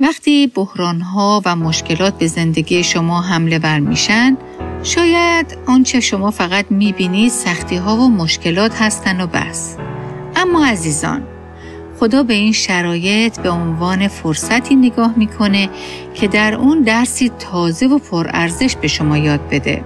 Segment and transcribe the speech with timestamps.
[0.00, 4.36] وقتی بحرانها و مشکلات به زندگی شما حمله بر میشن
[4.82, 9.76] شاید آنچه شما فقط می‌بینید سختی ها و مشکلات هستن و بس.
[10.36, 11.22] اما عزیزان
[12.00, 15.70] خدا به این شرایط به عنوان فرصتی نگاه می‌کنه
[16.14, 19.84] که در اون درسی تازه و پرارزش به شما یاد بده.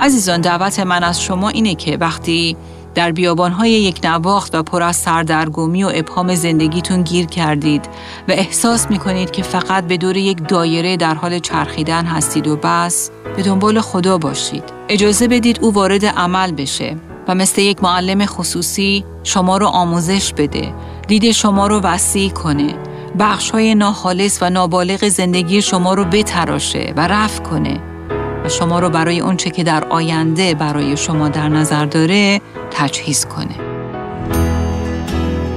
[0.00, 2.56] عزیزان دعوت من از شما اینه که وقتی
[2.98, 7.84] در بیابانهای یک نواخت و پر از سردرگمی و ابهام زندگیتون گیر کردید
[8.28, 13.10] و احساس می‌کنید که فقط به دور یک دایره در حال چرخیدن هستید و بس
[13.36, 14.64] به دنبال خدا باشید.
[14.88, 16.96] اجازه بدید او وارد عمل بشه
[17.28, 20.74] و مثل یک معلم خصوصی شما رو آموزش بده،
[21.08, 22.74] دید شما رو وسیع کنه،
[23.18, 27.80] بخش های ناخالص و نابالغ زندگی شما رو بتراشه و رفع کنه
[28.48, 33.54] شما رو برای اونچه که در آینده برای شما در نظر داره تجهیز کنه.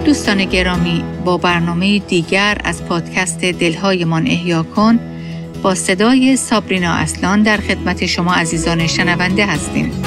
[0.06, 5.00] دوستان گرامی با برنامه دیگر از پادکست دلهایمان احیا کن
[5.62, 10.04] با صدای سابرینا اصلان در خدمت شما عزیزان شنونده هستیم.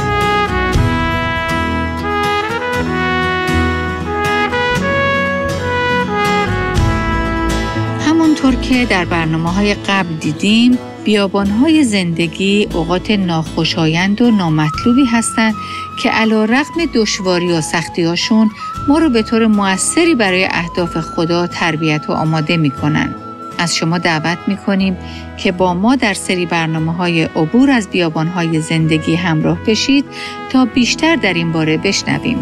[8.06, 15.54] همونطور که در برنامه های قبل دیدیم بیابانهای زندگی اوقات ناخوشایند و نامطلوبی هستند
[16.02, 18.50] که علا رقم دشواری و سختیاشون
[18.88, 23.14] ما رو به طور موثری برای اهداف خدا تربیت و آماده می‌کنن.
[23.58, 24.96] از شما دعوت می‌کنیم
[25.38, 30.04] که با ما در سری برنامه های عبور از بیابان های زندگی همراه بشید
[30.50, 32.38] تا بیشتر در این باره بشنویم.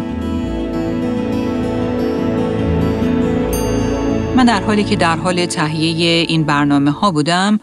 [4.35, 7.59] من در حالی که در حال تهیه این برنامه ها بودم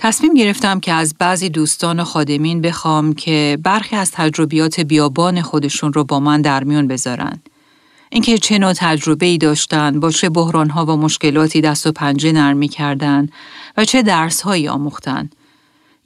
[0.00, 5.92] تصمیم گرفتم که از بعضی دوستان و خادمین بخوام که برخی از تجربیات بیابان خودشون
[5.92, 7.40] رو با من در میون بذارن.
[8.10, 10.30] اینکه چه نوع تجربه ای داشتن، با چه
[10.70, 13.28] ها و مشکلاتی دست و پنجه نرم کردن
[13.76, 15.30] و چه درس هایی آموختن.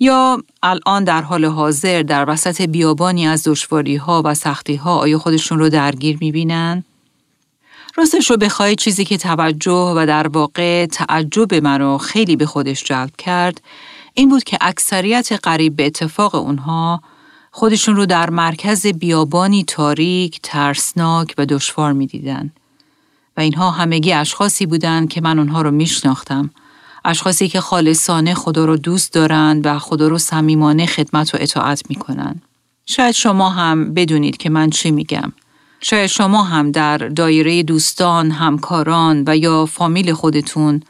[0.00, 5.18] یا الان در حال حاضر در وسط بیابانی از دشواری ها و سختی ها آیا
[5.18, 6.84] خودشون رو درگیر می‌بینن؟
[7.94, 13.16] راستش رو بخوای چیزی که توجه و در واقع تعجب مرا خیلی به خودش جلب
[13.18, 13.60] کرد
[14.14, 17.02] این بود که اکثریت قریب به اتفاق اونها
[17.50, 22.50] خودشون رو در مرکز بیابانی تاریک، ترسناک و دشوار می‌دیدن.
[23.36, 26.50] و اینها همگی اشخاصی بودند که من اونها رو میشناختم.
[27.04, 32.42] اشخاصی که خالصانه خدا رو دوست دارند و خدا رو صمیمانه خدمت و اطاعت می‌کنن.
[32.86, 35.32] شاید شما هم بدونید که من چی میگم.
[35.84, 40.82] شاید شما هم در دایره دوستان، همکاران و یا فامیل خودتون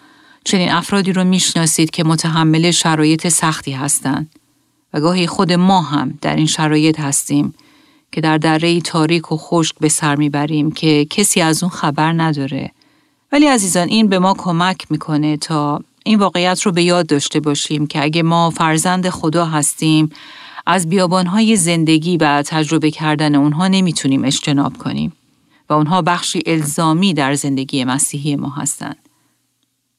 [0.45, 4.31] چنین افرادی رو می‌شناسید که متحمل شرایط سختی هستند؟
[4.95, 7.55] و گاهی خود ما هم در این شرایط هستیم
[8.13, 12.71] که در دره تاریک و خشک به سر می‌بریم که کسی از اون خبر نداره.
[13.33, 17.87] ولی عزیزان این به ما کمک می‌کنه تا این واقعیت رو به یاد داشته باشیم
[17.87, 20.11] که اگه ما فرزند خدا هستیم
[20.67, 25.13] از بیابانهای زندگی و تجربه کردن اونها نمی‌تونیم اجتناب کنیم
[25.69, 28.97] و اونها بخشی الزامی در زندگی مسیحی ما هستند.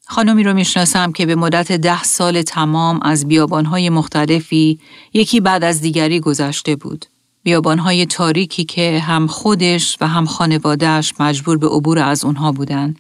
[0.06, 4.80] خانمی رو می‌شناسم که به مدت ده سال تمام از بیابانهای مختلفی
[5.14, 7.06] یکی بعد از دیگری گذشته بود.
[7.44, 13.00] بیابانهای تاریکی که هم خودش و هم خانوادهش مجبور به عبور از اونها بودند.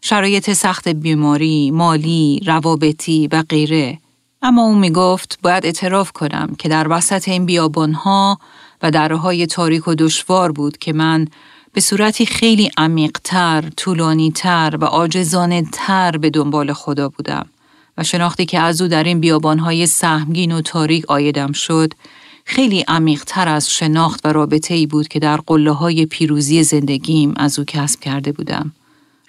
[0.00, 3.98] شرایط سخت بیماری، مالی، روابطی و غیره
[4.42, 8.38] اما او می گفت باید اعتراف کنم که در وسط این بیابانها
[8.82, 11.28] و درهای تاریک و دشوار بود که من
[11.72, 17.46] به صورتی خیلی عمیقتر، طولانیتر و آجزانه تر به دنبال خدا بودم
[17.98, 21.92] و شناختی که از او در این بیابانهای سهمگین و تاریک آیدم شد
[22.44, 27.58] خیلی عمیقتر از شناخت و رابطه ای بود که در قله های پیروزی زندگیم از
[27.58, 28.72] او کسب کرده بودم.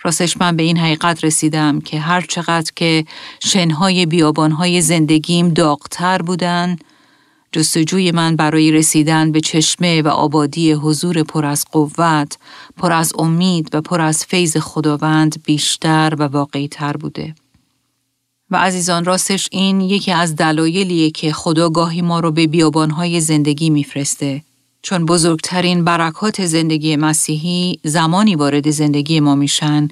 [0.04, 3.06] راستش من به این حقیقت رسیدم که هر چقدر که
[3.40, 6.76] شنهای بیابانهای زندگیم داغتر بودن،
[7.52, 12.38] جستجوی من برای رسیدن به چشمه و آبادی حضور پر از قوت،
[12.78, 17.36] پر از امید و پر از فیض خداوند بیشتر و واقعی تر بوده.
[18.52, 23.70] و عزیزان راستش این یکی از دلایلیه که خدا گاهی ما رو به بیابانهای زندگی
[23.70, 24.42] میفرسته
[24.86, 29.88] چون بزرگترین برکات زندگی مسیحی زمانی وارد زندگی ما میشن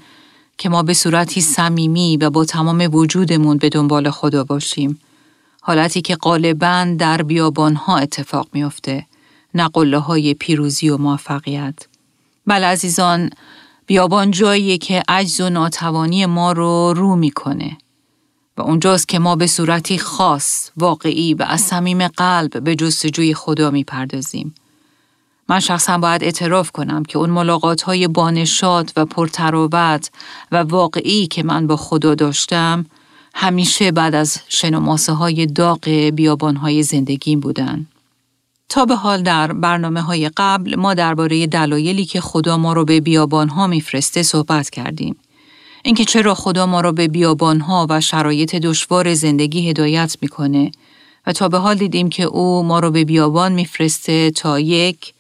[0.57, 4.99] که ما به صورتی صمیمی و با تمام وجودمون به دنبال خدا باشیم.
[5.61, 9.05] حالتی که غالبا در بیابانها اتفاق میافته.
[9.53, 11.75] نه های پیروزی و موفقیت.
[12.47, 13.29] بله عزیزان،
[13.85, 17.77] بیابان جاییه که عجز و ناتوانی ما رو رو می‌کنه.
[18.57, 23.71] و اونجاست که ما به صورتی خاص، واقعی و از صمیم قلب به جستجوی خدا
[23.71, 24.55] می‌پردازیم.
[25.49, 30.09] من شخصا باید اعتراف کنم که اون ملاقات های بانشاد و پرتراوت
[30.51, 32.85] و واقعی که من با خدا داشتم
[33.33, 37.87] همیشه بعد از شنوماسه های داغ بیابان های زندگیم بودن.
[38.69, 42.99] تا به حال در برنامه های قبل ما درباره دلایلی که خدا ما رو به
[42.99, 45.15] بیابان ها میفرسته صحبت کردیم.
[45.83, 50.71] اینکه چرا خدا ما رو به بیابان ها و شرایط دشوار زندگی هدایت می‌کنه
[51.27, 55.13] و تا به حال دیدیم که او ما رو به بیابان میفرسته تا یک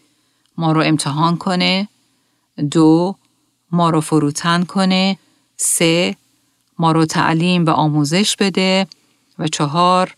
[0.61, 1.87] ما رو امتحان کنه،
[2.71, 3.15] دو
[3.71, 5.17] ما رو فروتن کنه،
[5.57, 6.15] سه
[6.79, 8.87] ما رو تعلیم و آموزش بده
[9.39, 10.15] و چهار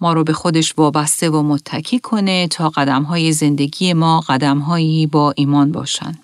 [0.00, 5.06] ما رو به خودش وابسته و متکی کنه تا قدم های زندگی ما قدم هایی
[5.06, 6.18] با ایمان باشن.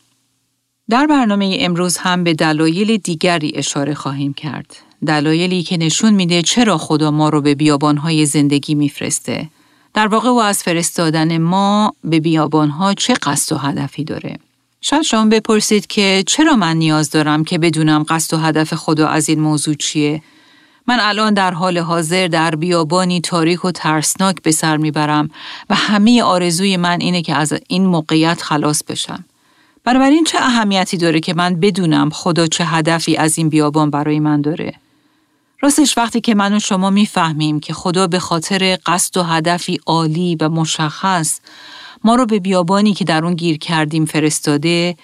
[0.89, 4.77] در برنامه امروز هم به دلایل دیگری اشاره خواهیم کرد.
[5.07, 9.49] دلایلی که نشون میده چرا خدا ما رو به بیابانهای زندگی میفرسته.
[9.95, 14.37] در واقع او از فرستادن ما به بیابانها چه قصد و هدفی داره.
[14.81, 19.29] شاید شما بپرسید که چرا من نیاز دارم که بدونم قصد و هدف خدا از
[19.29, 20.23] این موضوع چیه؟
[20.87, 25.31] من الان در حال حاضر در بیابانی تاریک و ترسناک به سر می‌برم
[25.71, 29.25] و همه آرزوی من اینه که از این موقعیت خلاص بشم.
[29.85, 34.41] بنابراین چه اهمیتی داره که من بدونم خدا چه هدفی از این بیابان برای من
[34.41, 34.75] داره؟
[35.63, 40.37] راستش وقتی که من و شما می‌فهمیم که خدا به خاطر قصد و هدفی عالی
[40.41, 41.41] و مشخص
[42.05, 44.97] ما رو به بیابانی که در اون گیر کردیم فرستاده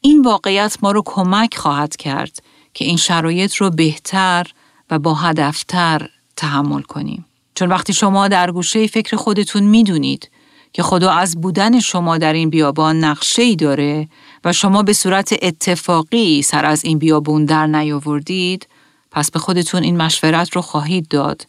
[0.00, 2.42] این واقعیت ما رو کمک خواهد کرد
[2.74, 4.46] که این شرایط رو بهتر
[4.90, 7.24] و با هدفتر تحمل کنیم.
[7.54, 10.30] چون وقتی شما در گوشه فکر خودتون می‌دونید
[10.72, 14.08] که خدا از بودن شما در این بیابان نقشه ای داره
[14.44, 18.68] و شما به صورت اتفاقی سر از این بیابون در نیاوردید
[19.16, 21.46] پس به خودتون این مشورت رو خواهید داد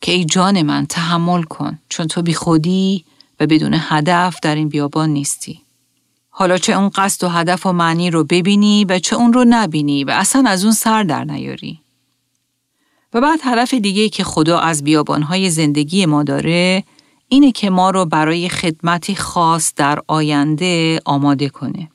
[0.00, 3.04] که ای جان من تحمل کن چون تو بی خودی
[3.40, 5.60] و بدون هدف در این بیابان نیستی.
[6.30, 10.04] حالا چه اون قصد و هدف و معنی رو ببینی و چه اون رو نبینی
[10.04, 11.80] و اصلا از اون سر در نیاری.
[13.14, 16.84] و بعد هدف دیگه که خدا از بیابانهای زندگی ما داره
[17.28, 21.88] اینه که ما رو برای خدمتی خاص در آینده آماده کنه.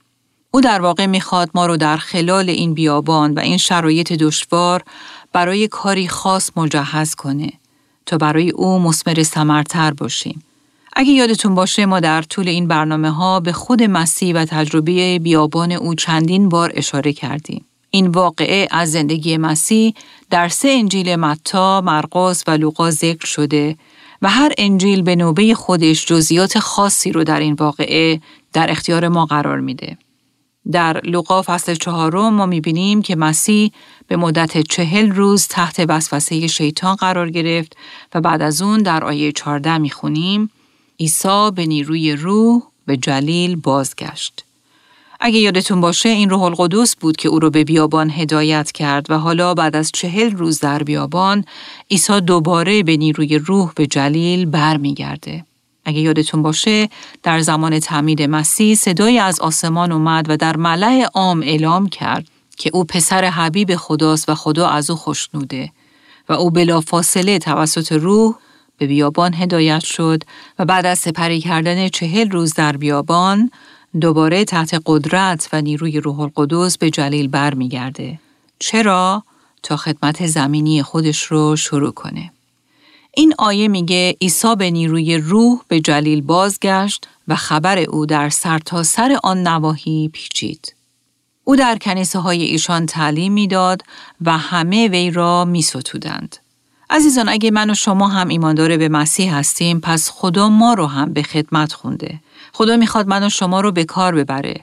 [0.51, 4.83] او در واقع می‌خواد ما رو در خلال این بیابان و این شرایط دشوار
[5.33, 7.51] برای کاری خاص مجهز کنه
[8.05, 10.43] تا برای او مسمر سمرتر باشیم.
[10.93, 15.71] اگه یادتون باشه ما در طول این برنامه ها به خود مسیح و تجربه بیابان
[15.71, 17.65] او چندین بار اشاره کردیم.
[17.91, 19.93] این واقعه از زندگی مسیح
[20.29, 23.77] در سه انجیل متا، مرقس و لوقا ذکر شده
[24.21, 28.21] و هر انجیل به نوبه خودش جزئیات خاصی رو در این واقعه
[28.53, 29.97] در اختیار ما قرار میده.
[30.71, 33.71] در لوقا فصل چهارم ما می‌بینیم که مسیح
[34.07, 37.77] به مدت چهل روز تحت وسوسه شیطان قرار گرفت
[38.15, 40.49] و بعد از اون در آیه 14 می‌خونیم
[40.99, 44.45] عیسی به نیروی روح به جلیل بازگشت.
[45.23, 49.17] اگه یادتون باشه این روح القدس بود که او رو به بیابان هدایت کرد و
[49.17, 51.45] حالا بعد از چهل روز در بیابان
[51.91, 55.45] عیسی دوباره به نیروی روح به جلیل برمیگرده.
[55.85, 56.89] اگه یادتون باشه
[57.23, 62.69] در زمان تعمید مسیح صدای از آسمان اومد و در ملع عام اعلام کرد که
[62.73, 65.71] او پسر حبیب خداست و خدا از او خوشنوده
[66.29, 68.35] و او بلا فاصله توسط روح
[68.77, 70.23] به بیابان هدایت شد
[70.59, 73.51] و بعد از سپری کردن چهل روز در بیابان
[74.01, 78.19] دوباره تحت قدرت و نیروی روح القدس به جلیل برمیگرده.
[78.59, 79.23] چرا؟
[79.63, 82.31] تا خدمت زمینی خودش رو شروع کنه.
[83.13, 89.09] این آیه میگه عیسی به نیروی روح به جلیل بازگشت و خبر او در سرتاسر
[89.09, 90.75] سر آن نواحی پیچید.
[91.43, 93.81] او در کنیسه های ایشان تعلیم می‌داد
[94.21, 96.37] و همه وی را می ستودند.
[96.89, 101.13] عزیزان اگه من و شما هم ایماندار به مسیح هستیم پس خدا ما رو هم
[101.13, 102.19] به خدمت خونده.
[102.53, 104.55] خدا می‌خواد من و شما رو به کار ببره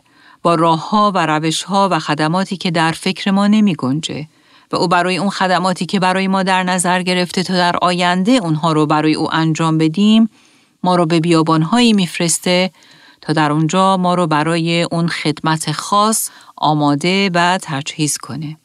[0.42, 4.28] با راه ها و روش ها و خدماتی که در فکر ما نمی گنجه.
[4.72, 8.72] و او برای اون خدماتی که برای ما در نظر گرفته تا در آینده اونها
[8.72, 10.30] رو برای او انجام بدیم
[10.82, 12.70] ما رو به بیابانهایی میفرسته
[13.20, 18.56] تا در اونجا ما رو برای اون خدمت خاص آماده و تجهیز کنه.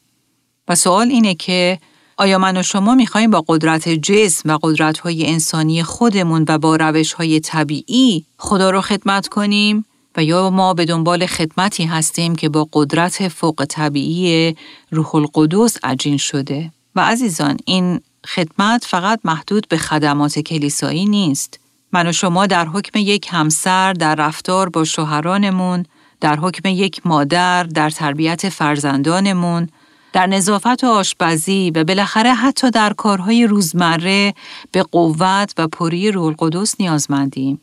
[0.68, 1.78] و سوال اینه که
[2.16, 6.76] آیا من و شما می‌خوایم با قدرت جسم و قدرت های انسانی خودمون و با
[6.76, 9.84] روش های طبیعی خدا رو خدمت کنیم
[10.16, 14.56] و یا ما به دنبال خدمتی هستیم که با قدرت فوق طبیعی
[14.90, 16.70] روح القدس عجین شده.
[16.96, 21.60] و عزیزان این خدمت فقط محدود به خدمات کلیسایی نیست.
[21.92, 25.86] من و شما در حکم یک همسر در رفتار با شوهرانمون
[26.20, 29.68] در حکم یک مادر در تربیت فرزندانمون
[30.12, 34.34] در نظافت و آشپزی و بالاخره حتی در کارهای روزمره
[34.72, 37.60] به قوت و پری روح القدس نیازمندیم.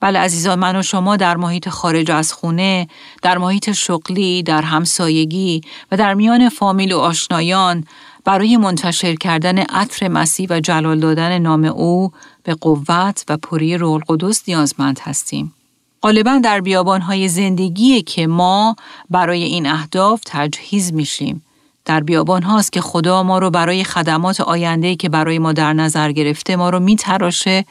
[0.00, 2.88] بله عزیزان من و شما در محیط خارج از خونه،
[3.22, 5.60] در محیط شغلی، در همسایگی
[5.92, 7.84] و در میان فامیل و آشنایان
[8.24, 13.92] برای منتشر کردن عطر مسیح و جلال دادن نام او به قوت و پوری روح
[13.92, 15.54] القدس نیازمند هستیم.
[16.02, 18.76] غالبا در بیابانهای زندگی که ما
[19.10, 21.42] برای این اهداف تجهیز میشیم.
[21.84, 26.12] در بیابان هاست که خدا ما رو برای خدمات آینده که برای ما در نظر
[26.12, 27.64] گرفته ما رو میتراشه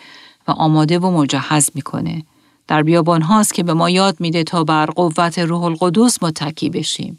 [0.48, 2.24] و آماده و مجهز می‌کنه.
[2.68, 7.16] در بیابان هاست که به ما یاد میده تا بر قوت روح القدس متکی بشیم.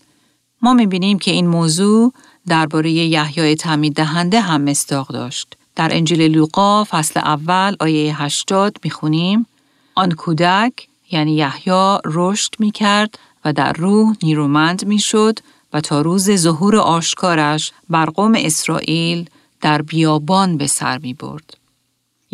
[0.63, 2.13] ما می‌بینیم که این موضوع
[2.47, 5.57] درباره یحیای تعمید دهنده هم مستاق داشت.
[5.77, 9.47] در انجیل لوقا فصل اول آیه 80 می‌خونیم
[9.95, 10.73] آن کودک
[11.11, 15.39] یعنی یحیی رشد می‌کرد و در روح نیرومند می‌شد
[15.73, 21.57] و تا روز ظهور آشکارش بر قوم اسرائیل در بیابان به سر می برد.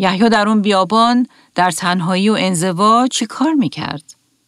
[0.01, 4.03] یحیی در اون بیابان در تنهایی و انزوا چی کار می کرد؟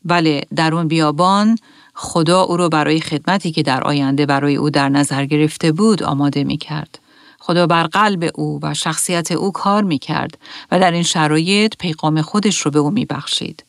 [0.06, 1.58] بله در اون بیابان
[1.94, 6.44] خدا او رو برای خدمتی که در آینده برای او در نظر گرفته بود آماده
[6.44, 7.00] می کرد.
[7.40, 10.38] خدا بر قلب او و شخصیت او کار می کرد
[10.72, 13.64] و در این شرایط پیغام خودش رو به او می بخشید.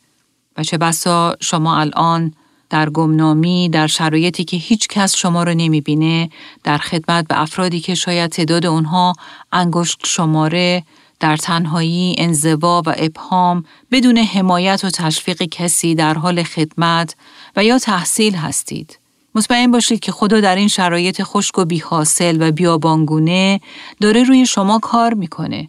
[0.56, 2.34] و چه بسا شما الان
[2.70, 6.30] در گمنامی در شرایطی که هیچ کس شما رو نمی بینه
[6.64, 9.12] در خدمت به افرادی که شاید تعداد اونها
[9.52, 10.84] انگشت شماره
[11.20, 17.16] در تنهایی، انزوا و ابهام بدون حمایت و تشویق کسی در حال خدمت
[17.56, 18.98] و یا تحصیل هستید.
[19.34, 23.60] مطمئن باشید که خدا در این شرایط خشک و بیحاصل و بیابانگونه
[24.00, 25.68] داره روی شما کار می‌کنه.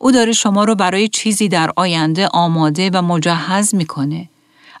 [0.00, 4.28] او داره شما رو برای چیزی در آینده آماده و مجهز می‌کنه.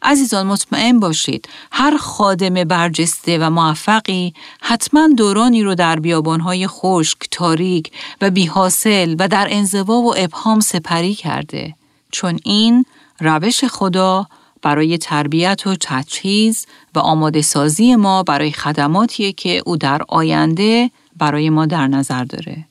[0.02, 7.92] عزیزان مطمئن باشید هر خادم برجسته و موفقی حتما دورانی رو در بیابانهای خشک، تاریک
[8.20, 11.74] و بیحاصل و در انزوا و ابهام سپری کرده
[12.12, 12.84] چون این
[13.20, 14.26] روش خدا
[14.62, 21.50] برای تربیت و تجهیز و آماده سازی ما برای خدماتیه که او در آینده برای
[21.50, 22.64] ما در نظر داره.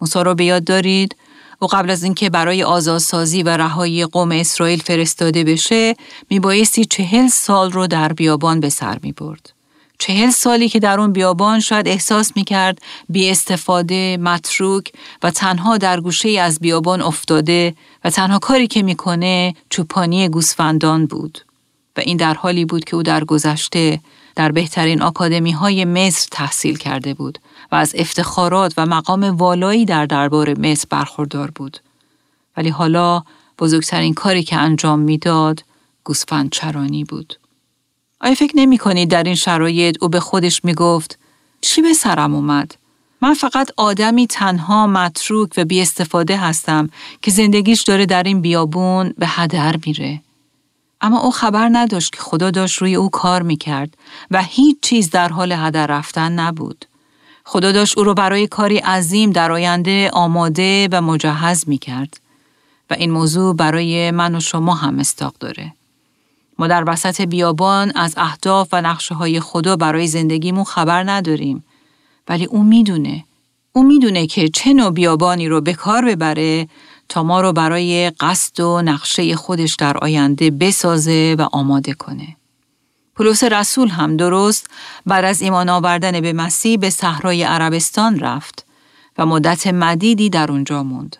[0.00, 1.16] موسی رو به دارید
[1.62, 5.94] او قبل از اینکه برای آزادسازی و رهایی قوم اسرائیل فرستاده بشه
[6.30, 9.52] میبایستی چهل سال رو در بیابان به سر می برد.
[9.98, 15.76] چهل سالی که در اون بیابان شاید احساس می کرد بی استفاده، متروک و تنها
[15.76, 17.74] در گوشه از بیابان افتاده
[18.04, 21.38] و تنها کاری که می‌کنه چوپانی گوسفندان بود.
[21.96, 24.00] و این در حالی بود که او در گذشته
[24.36, 27.38] در بهترین آکادمی های مصر تحصیل کرده بود
[27.72, 31.78] و از افتخارات و مقام والایی در دربار مصر برخوردار بود.
[32.56, 33.22] ولی حالا
[33.58, 35.64] بزرگترین کاری که انجام می‌داد
[36.04, 37.34] گوسفند چرانی بود.
[38.20, 41.18] آیا فکر نمی کنید در این شرایط او به خودش می گفت
[41.60, 42.74] چی به سرم اومد؟
[43.22, 46.90] من فقط آدمی تنها متروک و بی استفاده هستم
[47.22, 50.22] که زندگیش داره در این بیابون به هدر میره.
[51.00, 53.96] اما او خبر نداشت که خدا داشت روی او کار می‌کرد
[54.30, 56.84] و هیچ چیز در حال هدر رفتن نبود.
[57.44, 62.20] خدا داشت او را برای کاری عظیم در آینده آماده و مجهز می کرد.
[62.90, 65.72] و این موضوع برای من و شما هم استاق داره.
[66.58, 71.64] ما در وسط بیابان از اهداف و نقشه های خدا برای زندگیمون خبر نداریم.
[72.28, 73.24] ولی او می‌دونه.
[73.72, 76.68] او می‌دونه که چه نوع بیابانی رو به کار ببره
[77.08, 82.36] تا ما رو برای قصد و نقشه خودش در آینده بسازه و آماده کنه.
[83.20, 84.66] پولس رسول هم درست
[85.06, 88.66] بعد از ایمان آوردن به مسیح به صحرای عربستان رفت
[89.18, 91.16] و مدت مدیدی در اونجا موند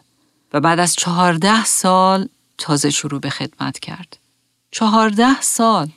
[0.53, 2.29] و بعد از چهارده سال
[2.59, 4.17] تازه شروع به خدمت کرد.
[4.71, 5.89] چهارده سال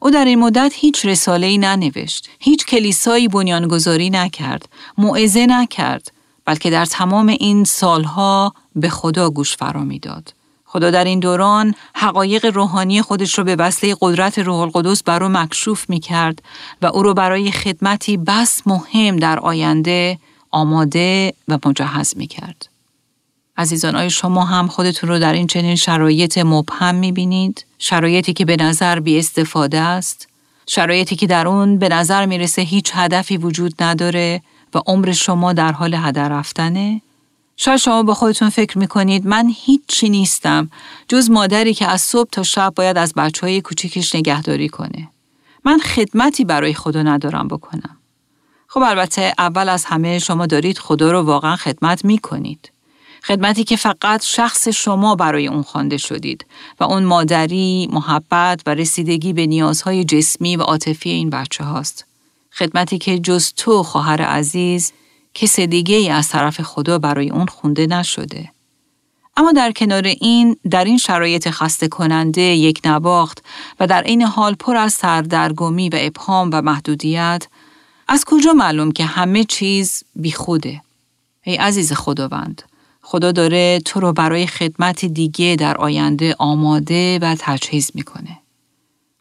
[0.00, 6.12] او در این مدت هیچ رساله‌ای ننوشت، هیچ کلیسایی بنیانگذاری نکرد، موعظه نکرد،
[6.44, 10.37] بلکه در تمام این سالها به خدا گوش فرا می‌داد.
[10.78, 15.28] خدا در این دوران حقایق روحانی خودش رو به وسیله قدرت روح القدس بر او
[15.28, 16.42] مکشوف می کرد
[16.82, 20.18] و او رو برای خدمتی بس مهم در آینده
[20.50, 22.68] آماده و مجهز می کرد.
[23.56, 28.44] عزیزان آیا شما هم خودتون رو در این چنین شرایط مبهم می بینید؟ شرایطی که
[28.44, 30.28] به نظر بی استفاده است؟
[30.66, 34.42] شرایطی که در اون به نظر می‌رسه هیچ هدفی وجود نداره
[34.74, 37.00] و عمر شما در حال هدر رفتنه؟
[37.60, 40.70] شاید شما با خودتون فکر می‌کنید من هیچی نیستم
[41.08, 45.08] جز مادری که از صبح تا شب باید از بچه های کوچیکش نگهداری کنه.
[45.64, 47.96] من خدمتی برای خدا ندارم بکنم.
[48.68, 52.72] خب البته اول از همه شما دارید خدا رو واقعا خدمت می‌کنید.
[53.24, 56.46] خدمتی که فقط شخص شما برای اون خوانده شدید
[56.80, 62.04] و اون مادری، محبت و رسیدگی به نیازهای جسمی و عاطفی این بچه هاست.
[62.52, 64.92] خدمتی که جز تو خواهر عزیز
[65.34, 68.50] کس دیگه ای از طرف خدا برای اون خونده نشده.
[69.36, 73.44] اما در کنار این در این شرایط خسته کننده یک نواخت
[73.80, 77.46] و در این حال پر از سردرگمی و ابهام و محدودیت
[78.08, 80.82] از کجا معلوم که همه چیز بیخوده؟
[81.42, 82.62] ای عزیز خداوند،
[83.02, 88.38] خدا داره تو رو برای خدمت دیگه در آینده آماده و تجهیز می‌کنه.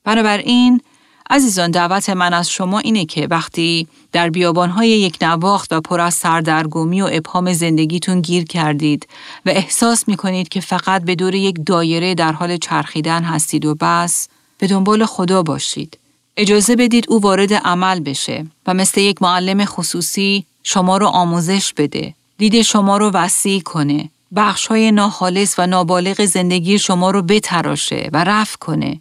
[0.03, 0.81] بنابراین
[1.29, 6.13] عزیزان دعوت من از شما اینه که وقتی در بیابانهای یک نواخت و پر از
[6.13, 9.07] سردرگمی و ابهام زندگیتون گیر کردید
[9.45, 14.27] و احساس می‌کنید که فقط به دور یک دایره در حال چرخیدن هستید و بس
[14.57, 15.97] به دنبال خدا باشید.
[16.37, 22.13] اجازه بدید او وارد عمل بشه و مثل یک معلم خصوصی شما رو آموزش بده.
[22.37, 24.09] دید شما رو وسیع کنه.
[24.35, 28.99] بخش های ناخالص و نابالغ زندگی شما رو بتراشه و رفع کنه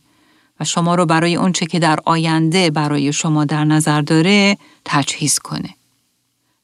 [0.60, 5.74] و شما رو برای اونچه که در آینده برای شما در نظر داره تجهیز کنه.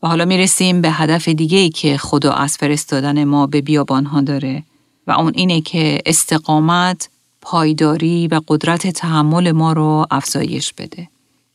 [0.02, 4.20] و حالا می‌رسیم به هدف دیگه ای که خدا از فرستادن ما به بیابان ها
[4.20, 4.62] داره
[5.06, 7.08] و اون اینه که استقامت،
[7.40, 11.08] پایداری و قدرت تحمل ما رو افزایش بده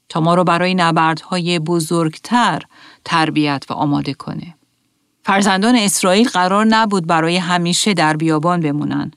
[0.10, 2.62] تا ما رو برای نبردهای بزرگتر
[3.06, 4.54] تربیت و آماده کنه.
[5.24, 9.12] فرزندان اسرائیل قرار نبود برای همیشه در بیابان بمونن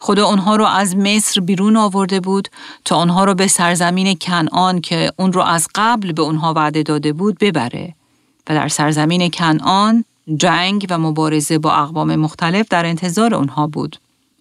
[0.00, 2.48] خدا اونها رو از مصر بیرون آورده بود
[2.84, 7.12] تا اونها رو به سرزمین کنعان که اون رو از قبل به اونها وعده داده
[7.12, 7.94] بود ببره
[8.48, 10.04] و در سرزمین کنعان
[10.36, 13.96] جنگ و مبارزه با اقوام مختلف در انتظار اونها بود.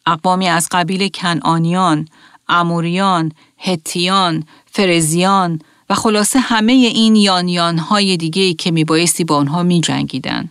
[0.06, 2.08] اقوامی از قبیل کنعانیان،
[2.50, 9.82] اموریان، هتیان، فرزیان و خلاصه همه این یانیان های دیگه که میبایستی با اونها می
[9.82, 10.50] جنگیدن.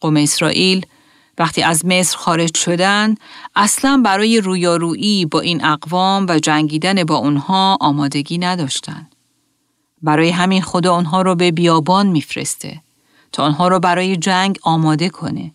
[0.00, 0.86] قوم اسرائیل
[1.40, 3.14] وقتی از مصر خارج شدن
[3.56, 9.06] اصلا برای رویارویی با این اقوام و جنگیدن با اونها آمادگی نداشتن.
[10.02, 12.80] برای همین خدا اونها رو به بیابان میفرسته
[13.32, 15.52] تا آنها رو برای جنگ آماده کنه.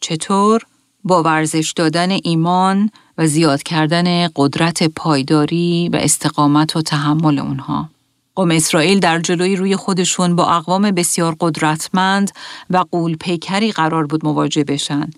[0.00, 0.62] چطور؟
[1.04, 7.88] با ورزش دادن ایمان و زیاد کردن قدرت پایداری و استقامت و تحمل اونها.
[8.34, 12.30] قوم اسرائیل در جلوی روی خودشون با اقوام بسیار قدرتمند
[12.70, 15.10] و قول پیکری قرار بود مواجه بشن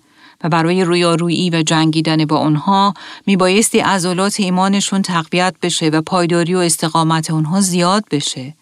[0.43, 2.93] و برای رویارویی و جنگیدن با اونها
[3.27, 8.55] میبایستی عضلات ایمانشون تقویت بشه و پایداری و استقامت اونها زیاد بشه.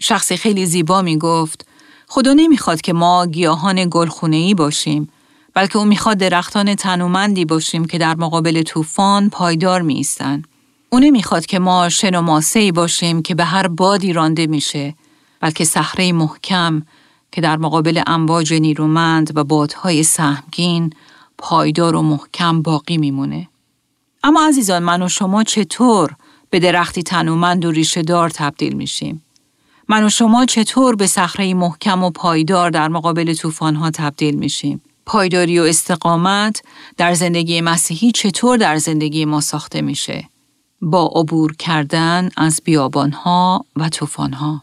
[0.00, 1.66] شخصی خیلی زیبا می‌گفت
[2.08, 5.08] خدا نمی‌خواد که ما گیاهان گلخونه‌ای باشیم
[5.54, 10.42] بلکه او می‌خواد درختان تنومندی باشیم که در مقابل طوفان پایدار میستن.
[10.90, 14.94] او نمی‌خواد که ما شن و ماسه باشیم که به هر بادی رانده میشه
[15.40, 16.82] بلکه صخره محکم
[17.32, 20.92] که در مقابل امواج نیرومند و بادهای سهمگین
[21.38, 23.48] پایدار و محکم باقی میمونه.
[24.24, 26.16] اما عزیزان من و شما چطور
[26.50, 29.22] به درختی تنومند و ریشه دار تبدیل میشیم؟
[29.88, 35.58] من و شما چطور به صخره محکم و پایدار در مقابل طوفانها تبدیل میشیم؟ پایداری
[35.58, 36.62] و استقامت
[36.96, 40.28] در زندگی مسیحی چطور در زندگی ما ساخته میشه؟
[40.80, 44.62] با عبور کردن از بیابانها و طوفانها.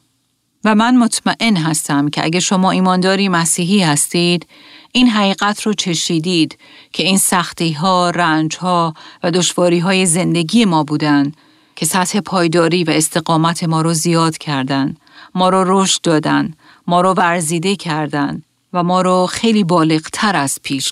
[0.64, 4.48] و من مطمئن هستم که اگه شما ایمانداری مسیحی هستید،
[4.92, 6.58] این حقیقت رو چشیدید
[6.94, 11.38] که این سختی ها، رنج ها و دشواری های زندگی ما بودند
[11.76, 14.98] که سطح پایداری و استقامت ما رو زیاد کردن،
[15.36, 16.54] ما رو رشد دادن،
[16.88, 20.92] ما رو ورزیده کردن و ما رو خیلی بالغتر از پیش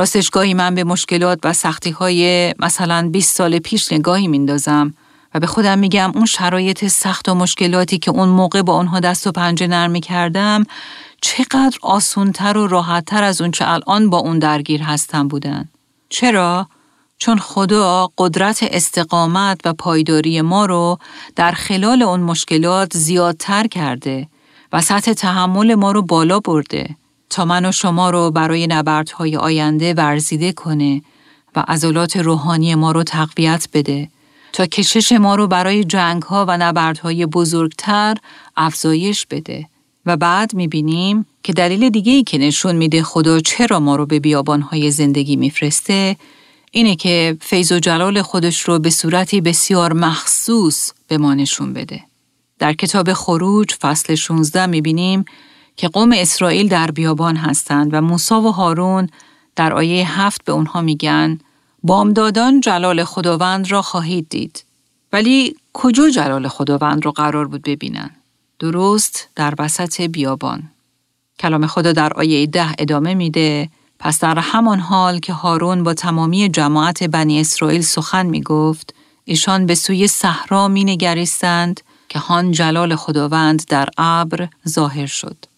[0.00, 0.20] کردن.
[0.20, 4.94] راستشگاهی من به مشکلات و سختی های مثلا 20 سال پیش نگاهی میندازم
[5.34, 9.26] و به خودم میگم اون شرایط سخت و مشکلاتی که اون موقع با اونها دست
[9.26, 10.64] و پنجه نرمی کردم
[11.20, 15.68] چقدر آسونتر و راحتتر از اون چه الان با اون درگیر هستم بودن.
[16.08, 16.66] چرا؟
[17.18, 20.98] چون خدا قدرت استقامت و پایداری ما رو
[21.36, 24.28] در خلال اون مشکلات زیادتر کرده
[24.72, 26.96] و سطح تحمل ما رو بالا برده.
[27.30, 31.02] تا من و شما رو برای نبردهای آینده ورزیده کنه
[31.56, 34.08] و عضلات روحانی ما رو تقویت بده
[34.52, 38.16] تا کشش ما رو برای جنگها و نبردهای بزرگتر
[38.56, 39.66] افزایش بده
[40.06, 44.20] و بعد می‌بینیم که دلیل دیگه ای که نشون میده خدا چرا ما رو به
[44.20, 46.16] بیابانهای زندگی میفرسته
[46.70, 52.00] اینه که فیض و جلال خودش رو به صورتی بسیار مخصوص به ما نشون بده.
[52.58, 55.24] در کتاب خروج فصل 16 می‌بینیم
[55.80, 59.08] که قوم اسرائیل در بیابان هستند و موسی و هارون
[59.56, 61.38] در آیه هفت به اونها میگن
[61.82, 64.64] بامدادان جلال خداوند را خواهید دید.
[65.12, 68.10] ولی کجا جلال خداوند را قرار بود ببینن؟
[68.58, 70.62] درست در وسط بیابان.
[71.38, 76.48] کلام خدا در آیه ده ادامه میده پس در همان حال که هارون با تمامی
[76.48, 82.96] جماعت بنی اسرائیل سخن می گفت، ایشان به سوی صحرا می نگریستند که هان جلال
[82.96, 85.49] خداوند در ابر ظاهر شد.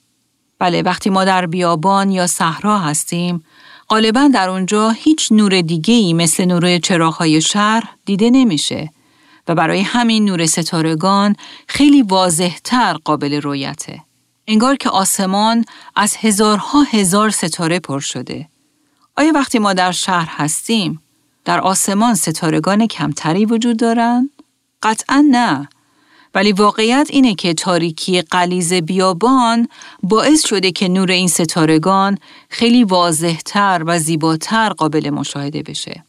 [0.62, 3.44] بله وقتی ما در بیابان یا صحرا هستیم
[3.88, 8.90] غالبا در اونجا هیچ نور دیگه ای مثل نور چراغهای شهر دیده نمیشه
[9.48, 11.37] و برای همین نور ستارگان
[11.68, 14.03] خیلی واضحتر قابل رویته.
[14.46, 15.64] انگار که آسمان
[15.96, 18.48] از هزارها هزار ستاره پر شده.
[19.16, 21.03] آیا وقتی ما در شهر هستیم،
[21.44, 24.31] در آسمان ستارگان کمتری وجود دارند؟
[24.83, 25.68] قطعا نه.
[26.35, 29.68] ولی واقعیت اینه که تاریکی قلیز بیابان
[30.03, 32.18] باعث شده که نور این ستارگان
[32.49, 36.05] خیلی واضحتر و زیباتر قابل مشاهده بشه.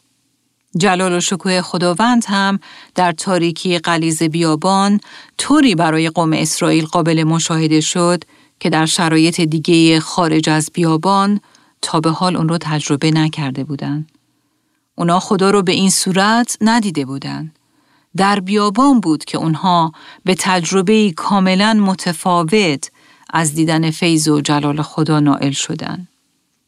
[0.77, 2.59] جلال و شکوه خداوند هم
[2.95, 4.99] در تاریکی قلیز بیابان
[5.37, 8.23] طوری برای قوم اسرائیل قابل مشاهده شد
[8.59, 11.39] که در شرایط دیگه خارج از بیابان
[11.81, 14.11] تا به حال اون رو تجربه نکرده بودند.
[14.95, 17.59] اونا خدا رو به این صورت ندیده بودند.
[18.17, 19.91] در بیابان بود که اونها
[20.25, 22.91] به تجربه کاملا متفاوت
[23.29, 26.07] از دیدن فیض و جلال خدا نائل شدند.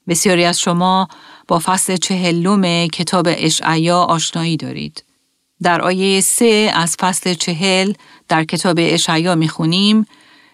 [0.07, 1.07] بسیاری از شما
[1.47, 5.03] با فصل چهلم کتاب اشعیا آشنایی دارید.
[5.63, 7.93] در آیه سه از فصل چهل
[8.27, 10.07] در کتاب اشعیا می‌خونیم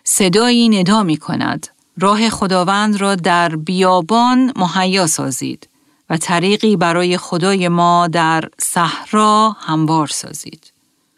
[0.03, 1.67] صدایی ندا می کند.
[1.99, 5.67] راه خداوند را در بیابان مهیا سازید
[6.09, 10.71] و طریقی برای خدای ما در صحرا هموار سازید.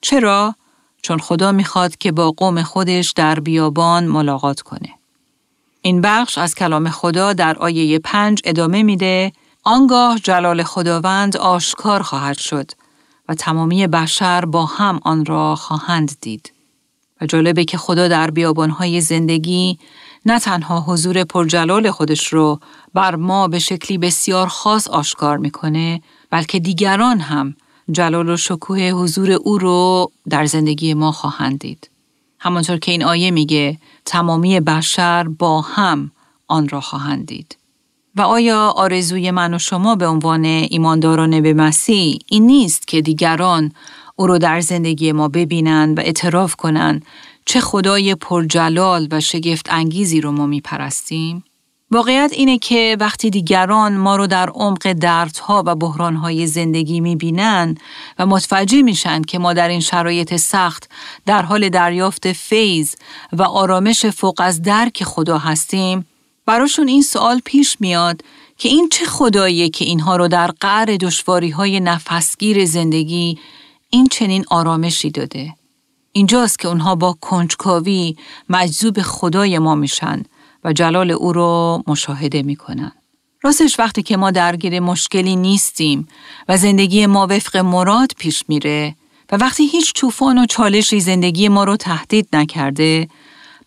[0.04, 0.56] چرا؟
[1.02, 4.90] چون خدا می‌خواد که با قوم خودش در بیابان ملاقات کنه.
[5.82, 9.32] این بخش از کلام خدا در آیه پنج ادامه میده
[9.64, 12.72] آنگاه جلال خداوند آشکار خواهد شد
[13.30, 16.54] و تمامی بشر با هم آن را خواهند دید.
[17.22, 19.80] و جالبه که خدا در بیابانهای زندگی
[20.26, 22.60] نه تنها حضور پرجلال خودش رو
[22.94, 27.56] بر ما به شکلی بسیار خاص آشکار می‌کنه بلکه دیگران هم
[27.92, 31.90] جلال و شکوه حضور او رو در زندگی ما خواهند دید.
[32.40, 36.12] همانطور که این آیه میگه تمامی بشر با هم
[36.48, 37.58] آن را خواهند دید.
[38.16, 43.72] و آیا آرزوی من و شما به عنوان ایمانداران به مسیح این نیست که دیگران
[44.16, 47.06] او رو در زندگی ما ببینند و اعتراف کنند
[47.46, 51.44] چه خدای پرجلال و شگفت انگیزی رو ما میپرستیم؟
[51.94, 57.76] واقعیت اینه که وقتی دیگران ما رو در عمق دردها و بحرانهای زندگی می‌بینن
[58.20, 60.90] و متوجه میشن که ما در این شرایط سخت
[61.26, 62.96] در حال دریافت فیض
[63.34, 66.06] و آرامش فوق از درک خدا هستیم
[66.46, 68.22] براشون این سوال پیش میاد
[68.58, 73.40] که این چه خداییه که اینها رو در قعر دشواری های نفسگیر زندگی
[73.90, 75.54] این چنین آرامشی داده.
[76.12, 78.16] اینجاست که اونها با کنجکاوی
[78.50, 80.24] مجذوب خدای ما میشن
[80.64, 82.92] و جلال او رو مشاهده می‌کنن.
[83.44, 86.08] راستش وقتی که ما درگیر مشکلی نیستیم
[86.50, 88.96] و زندگی ما وفق مراد پیش میره
[89.32, 93.08] و وقتی هیچ طوفان و چالشی زندگی ما رو تهدید نکرده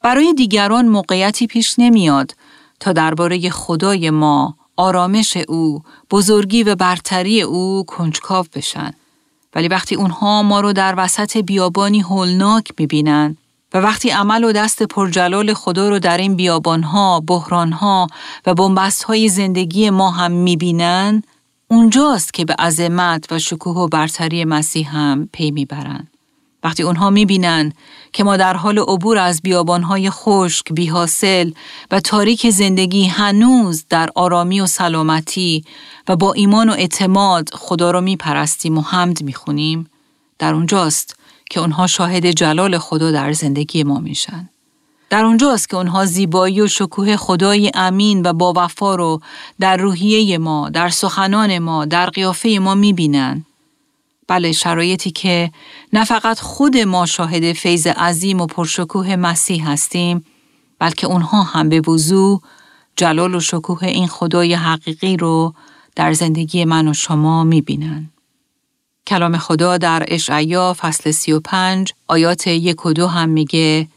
[0.02, 2.34] برای دیگران موقعیتی پیش نمیاد
[2.80, 8.92] تا درباره خدای ما آرامش او بزرگی و برتری او کنجکاو بشن
[9.54, 13.36] ولی وقتی اونها ما رو در وسط بیابانی هولناک می‌بینن
[13.76, 18.06] و وقتی عمل و دست پرجلال خدا رو در این بیابانها، بحرانها
[18.46, 18.54] و
[19.06, 21.22] های زندگی ما هم می‌بینن،
[21.68, 26.10] اونجاست که به عظمت و شکوه و برتری مسیح هم پی می‌برند.
[26.64, 27.72] وقتی اونها می‌بینن
[28.12, 31.50] که ما در حال عبور از بیابانهای خشک، بیحاصل
[31.90, 35.64] و تاریک زندگی هنوز در آرامی و سلامتی
[36.08, 39.90] و با ایمان و اعتماد خدا را میپرستیم و حمد می‌خونیم،
[40.38, 41.16] در اونجاست
[41.50, 44.48] که اونها شاهد جلال خدا در زندگی ما میشن.
[45.10, 49.20] در اونجاست که اونها زیبایی و شکوه خدای امین و با وفا رو
[49.60, 53.44] در روحیه ما، در سخنان ما، در قیافه ما می‌بینن
[54.28, 55.50] بله شرایطی که
[55.92, 60.24] نه فقط خود ما شاهد فیض عظیم و پرشکوه مسیح هستیم
[60.78, 62.42] بلکه اونها هم به وضوع
[62.96, 65.54] جلال و شکوه این خدای حقیقی رو
[65.96, 68.10] در زندگی من و شما می‌بینن.
[69.06, 73.88] کلام خدا در اشعیا فصل 35 آیات یک و دو هم میگه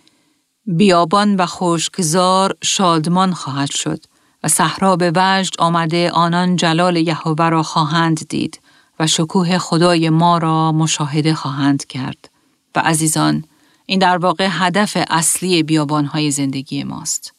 [0.65, 4.03] بیابان و خشکزار شادمان خواهد شد
[4.43, 8.61] و صحرا به وجد آمده آنان جلال یهوه را خواهند دید
[8.99, 12.29] و شکوه خدای ما را مشاهده خواهند کرد.
[12.75, 13.43] و عزیزان،
[13.85, 17.33] این در واقع هدف اصلی بیابانهای زندگی ماست.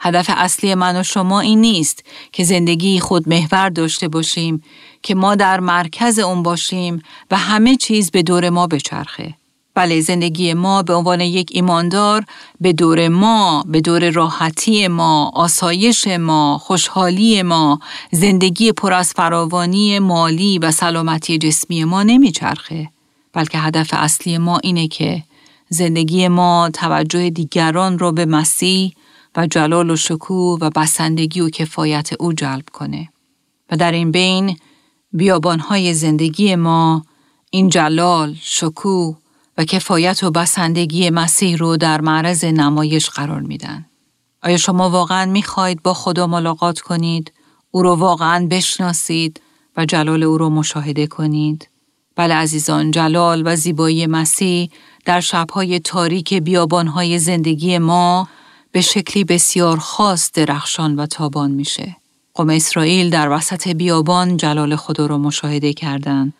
[0.00, 4.62] هدف اصلی من و شما این نیست که زندگی خود محور داشته باشیم
[5.02, 9.34] که ما در مرکز اون باشیم و همه چیز به دور ما بچرخه.
[9.74, 12.24] بله زندگی ما به عنوان یک ایماندار
[12.60, 17.80] به دور ما، به دور راحتی ما، آسایش ما، خوشحالی ما،
[18.12, 22.88] زندگی پر از فراوانی مالی و سلامتی جسمی ما نمیچرخه.
[23.32, 25.22] بلکه هدف اصلی ما اینه که
[25.68, 28.92] زندگی ما توجه دیگران را به مسیح
[29.36, 33.08] و جلال و شکوه و بسندگی و کفایت او جلب کنه.
[33.70, 34.56] و در این بین
[35.12, 37.04] بیابانهای زندگی ما
[37.50, 39.16] این جلال، شکوه
[39.58, 43.86] و کفایت و بسندگی مسیح رو در معرض نمایش قرار میدن.
[44.42, 47.32] آیا شما واقعا می‌خواهید با خدا ملاقات کنید؟
[47.70, 49.40] او رو واقعا بشناسید
[49.76, 51.68] و جلال او رو مشاهده کنید؟
[52.16, 54.70] بله عزیزان جلال و زیبایی مسیح
[55.04, 58.28] در شبهای تاریک بیابانهای زندگی ما
[58.72, 61.96] به شکلی بسیار خاص درخشان و تابان میشه.
[62.34, 66.34] قوم اسرائیل در وسط بیابان جلال خدا را مشاهده کردند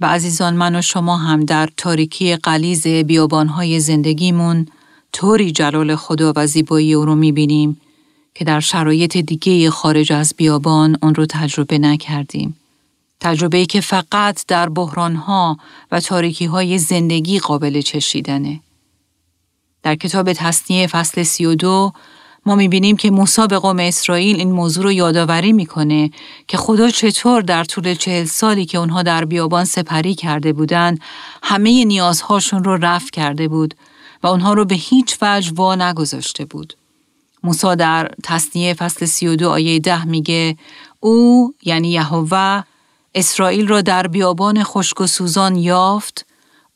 [0.00, 4.66] و عزیزان من و شما هم در تاریکی قلیز بیابانهای زندگیمون
[5.12, 7.80] طوری جلال خدا و زیبایی او رو می‌بینیم
[8.34, 12.56] که در شرایط دیگه خارج از بیابان اون رو تجربه نکردیم.
[13.20, 15.58] تجربه که فقط در بحرانها
[15.92, 18.60] و تاریکی های زندگی قابل چشیدنه.
[19.84, 21.92] در کتاب تصنیه فصل 32
[22.46, 26.10] ما می‌بینیم که موسی به قوم اسرائیل این موضوع رو یادآوری می‌کنه
[26.48, 31.00] که خدا چطور در طول چهل سالی که اونها در بیابان سپری کرده بودند
[31.42, 33.74] همه نیازهاشون رو رفع کرده بود
[34.22, 36.74] و اونها رو به هیچ وجه وا نگذاشته بود.
[37.42, 40.56] موسی در تصنیه فصل 32 آیه ده میگه
[41.00, 42.62] او یعنی یهوه
[43.14, 46.26] اسرائیل را در بیابان خشک و سوزان یافت،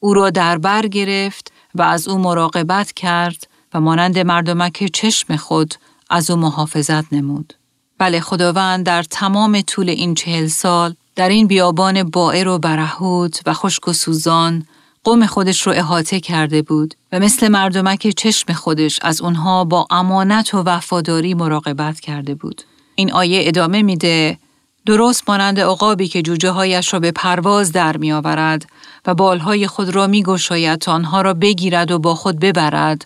[0.00, 5.74] او را در بر گرفت و از او مراقبت کرد و مانند مردمک چشم خود
[6.10, 7.54] از او محافظت نمود.
[7.98, 13.52] بله خداوند در تمام طول این چهل سال در این بیابان بائر و برهود و
[13.52, 14.66] خشک و سوزان
[15.04, 20.54] قوم خودش رو احاطه کرده بود و مثل مردمک چشم خودش از اونها با امانت
[20.54, 22.62] و وفاداری مراقبت کرده بود.
[22.94, 24.38] این آیه ادامه میده
[24.86, 28.66] درست مانند عقابی که جوجه هایش را به پرواز در می آورد
[29.08, 33.04] و بالهای خود را می گشاید تا آنها را بگیرد و با خود ببرد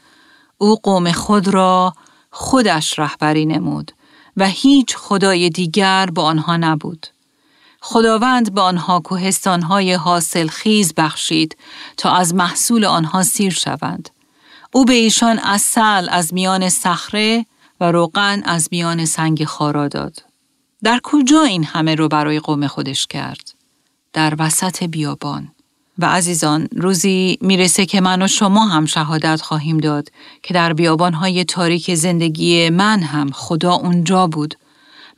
[0.58, 1.94] او قوم خود را
[2.30, 3.92] خودش رهبری نمود
[4.36, 7.06] و هیچ خدای دیگر با آنها نبود.
[7.80, 11.56] خداوند به آنها کوهستانهای حاصل خیز بخشید
[11.96, 14.10] تا از محصول آنها سیر شوند.
[14.72, 17.46] او به ایشان اصل از میان صخره
[17.80, 20.22] و روغن از میان سنگ خارا داد.
[20.82, 23.54] در کجا این همه رو برای قوم خودش کرد؟
[24.12, 25.52] در وسط بیابان.
[25.98, 30.08] و عزیزان روزی می‌رسه که من و شما هم شهادت خواهیم داد
[30.42, 34.54] که در بیابانهای تاریک زندگی من هم خدا اونجا بود.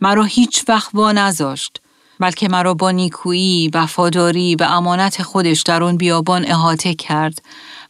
[0.00, 1.80] مرا هیچ وقت وا نذاشت
[2.20, 7.42] بلکه مرا با نیکویی، وفاداری و امانت خودش در اون بیابان احاطه کرد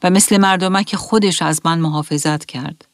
[0.02, 2.84] و مثل مردمک خودش از من محافظت کرد.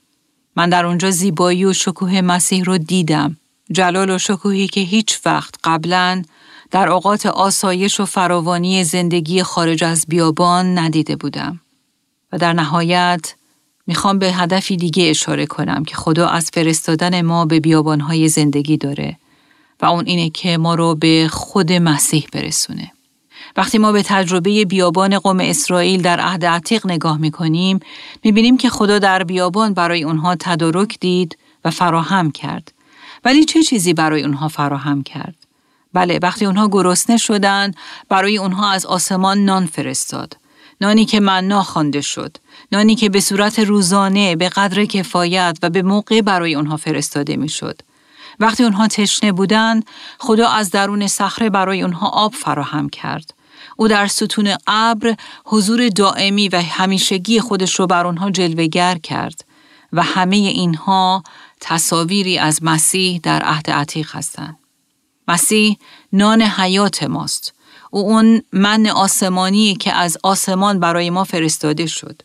[0.57, 3.37] من در اونجا زیبایی و شکوه مسیح رو دیدم.
[3.73, 6.23] جلال و شکوهی که هیچ وقت قبلا
[6.71, 11.61] در اوقات آسایش و فراوانی زندگی خارج از بیابان ندیده بودم.
[12.33, 13.35] و در نهایت
[13.87, 19.17] می‌خوام به هدفی دیگه اشاره کنم که خدا از فرستادن ما به بیابانهای زندگی داره
[19.81, 22.93] و اون اینه که ما رو به خود مسیح برسونه.
[23.57, 27.81] وقتی ما به تجربه بیابان قوم اسرائیل در عهد عتیق نگاه می‌کنیم
[28.25, 32.73] می‌بینیم که خدا در بیابان برای اونها تدارک دید و فراهم کرد.
[33.25, 35.40] ولی چه چیزی برای اونها فراهم کرد؟
[35.93, 37.73] بله وقتی اونها گرسنه شدن
[38.09, 40.37] برای اونها از آسمان نان فرستاد.
[40.81, 42.37] نانی که من خوانده شد.
[42.73, 47.81] نانی که به صورت روزانه به قدر کفایت و به موقع برای اونها فرستاده می‌شد.
[48.41, 49.87] وقتی اونها تشنه بودند،
[50.19, 53.35] خدا از درون صخره برای اونها آب فراهم کرد.
[53.77, 59.45] او در ستون ابر حضور دائمی و همیشگی خودش رو بر آنها جلوگر کرد
[59.93, 61.23] و همه اینها
[61.61, 64.60] تصاویری از مسیح در عهد عتیق هستند.
[65.31, 65.77] مسیح
[66.13, 67.55] نان حیات ماست.
[67.91, 72.23] او اون من آسمانی که از آسمان برای ما فرستاده شد.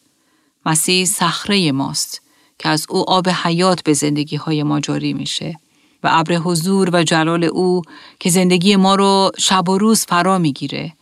[0.65, 2.21] مسیح صخره ماست
[2.59, 5.59] که از او آب حیات به زندگی های ما جاری میشه
[6.03, 7.81] و ابر حضور و جلال او
[8.19, 10.93] که زندگی ما رو شب و روز فرا می‌گیره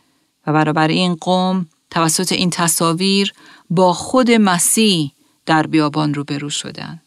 [0.46, 3.32] و برابر این قوم توسط این تصاویر
[3.70, 5.12] با خود مسیح
[5.46, 7.00] در بیابان رو برو شدن.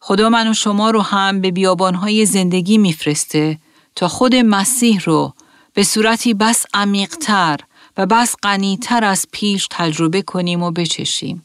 [0.00, 3.58] خدا من و شما رو هم به بیابانهای زندگی میفرسته
[4.00, 5.34] تا خود مسیح رو
[5.74, 7.60] به صورتی بس عمیقتر
[7.96, 11.42] و بس غنیتر از پیش تجربه کنیم و بچشیم.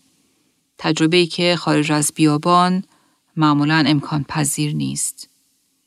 [0.77, 2.83] تجربه که خارج از بیابان
[3.35, 5.29] معمولا امکان پذیر نیست.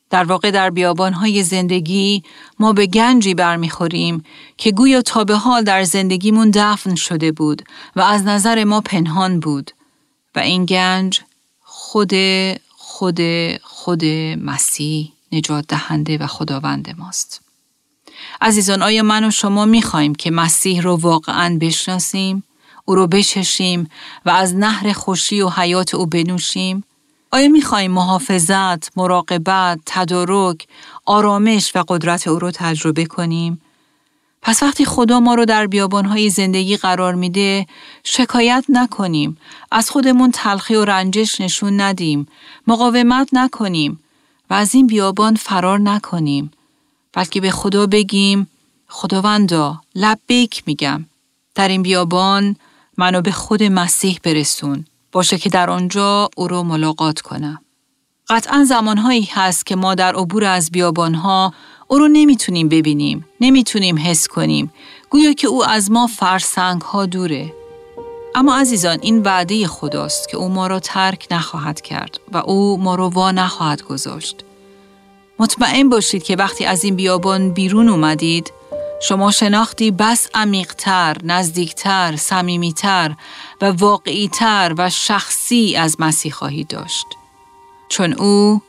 [0.09, 2.23] در واقع در بیابانهای زندگی
[2.59, 4.23] ما به گنجی برمیخوریم
[4.57, 7.61] که گویا تا به حال در زندگیمون دفن شده بود
[7.95, 9.71] و از نظر ما پنهان بود
[10.35, 11.21] و این گنج
[11.61, 12.13] خود
[12.69, 13.19] خود
[13.61, 14.05] خود
[14.41, 17.41] مسیح نجات دهنده و خداوند ماست.
[18.41, 22.43] عزیزان آیا من و شما می خواهیم که مسیح رو واقعا بشناسیم،
[22.85, 23.89] او رو بچشیم
[24.25, 26.83] و از نهر خوشی و حیات او بنوشیم؟
[27.31, 30.67] آیا می خواهیم محافظت، مراقبت، تدارک،
[31.05, 33.61] آرامش و قدرت او رو تجربه کنیم؟
[34.41, 37.65] پس وقتی خدا ما رو در بیابانهای زندگی قرار میده
[38.03, 39.37] شکایت نکنیم
[39.71, 42.27] از خودمون تلخی و رنجش نشون ندیم
[42.67, 43.99] مقاومت نکنیم
[44.49, 46.51] و از این بیابان فرار نکنیم.
[47.13, 48.49] بلکه به خدا بگیم
[48.87, 51.05] خداوندا لبیک میگم
[51.55, 52.55] در این بیابان
[52.97, 54.85] منو به خود مسیح برسون.
[55.11, 57.61] باشه که در آنجا او رو ملاقات کنم.
[58.29, 61.53] قطعا زمانهایی هست که ما در عبور از بیابانها
[61.87, 64.73] او رو نمی‌تونیم ببینیم، نمی‌تونیم حس کنیم،
[65.09, 67.53] گویا که او از ما فرسنگ ها دوره.
[68.35, 72.95] اما عزیزان این وعده خداست که او ما را ترک نخواهد کرد و او ما
[72.95, 74.35] را وا نخواهد گذاشت.
[75.39, 78.51] مطمئن باشید که وقتی از این بیابان بیرون اومدید
[79.01, 83.15] شما شناختی بس عمیقتر، نزدیکتر، صمیمیتر
[83.61, 87.05] و واقعیتر و شخصی از مسیح خواهید داشت.
[87.89, 88.61] چون او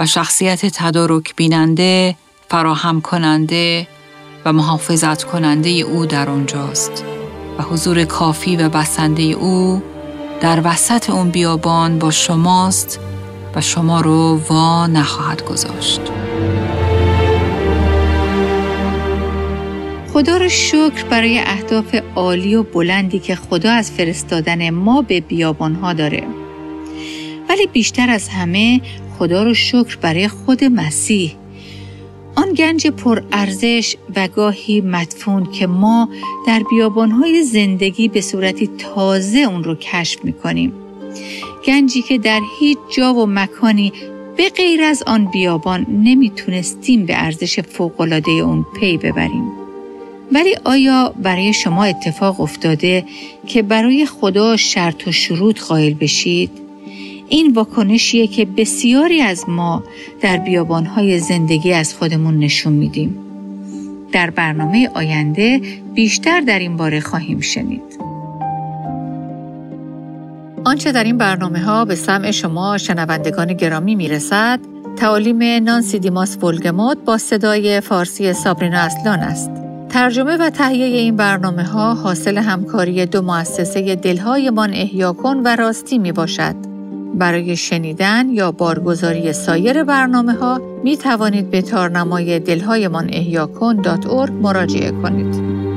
[0.00, 2.16] و شخصیت تدارک بیننده
[2.48, 3.88] فراهم کننده
[4.44, 7.23] و محافظت کننده او در آنجاست
[7.58, 9.82] و حضور کافی و بسنده او
[10.40, 13.00] در وسط اون بیابان با شماست
[13.54, 16.00] و شما رو وا نخواهد گذاشت.
[20.12, 25.92] خدا رو شکر برای اهداف عالی و بلندی که خدا از فرستادن ما به بیابانها
[25.92, 26.22] داره.
[27.48, 28.80] ولی بیشتر از همه
[29.18, 31.36] خدا رو شکر برای خود مسیح
[32.36, 36.08] آن گنج پرارزش و گاهی مدفون که ما
[36.46, 40.72] در بیابانهای زندگی به صورتی تازه اون رو کشف می‌کنیم.
[41.66, 43.92] گنجی که در هیچ جا و مکانی
[44.36, 49.52] به غیر از آن بیابان نمی‌تونستیم به ارزش فوقالعاده اون پی ببریم.
[50.32, 53.04] ولی آیا برای شما اتفاق افتاده
[53.46, 56.63] که برای خدا شرط و شروط قائل بشید؟
[57.28, 59.82] این واکنشیه که بسیاری از ما
[60.20, 63.16] در بیابانهای زندگی از خودمون نشون میدیم.
[64.12, 65.60] در برنامه آینده
[65.94, 67.98] بیشتر در این باره خواهیم شنید.
[70.64, 74.60] آنچه در این برنامه ها به سمع شما شنوندگان گرامی می‌رسد،
[74.96, 79.50] تعالیم نانسی دیماس ولگموت با صدای فارسی سابرینا اصلان است.
[79.88, 85.98] ترجمه و تهیه این برنامه ها حاصل همکاری دو مؤسسه دلهایمان احیا کن و راستی
[85.98, 86.73] می باشد.
[87.18, 93.46] برای شنیدن یا بارگزاری سایر برنامه ها می توانید به تارنمای دلهایمان احیا
[94.30, 95.73] مراجعه کنید.